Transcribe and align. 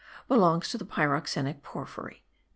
belongs 0.27 0.67
to 0.67 0.79
the 0.79 0.83
pyroxenic 0.83 1.61
porphyry. 1.61 2.23